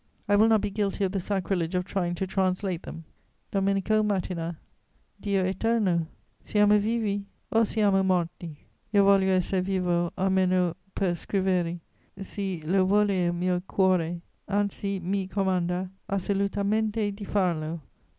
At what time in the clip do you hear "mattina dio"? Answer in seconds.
4.01-5.43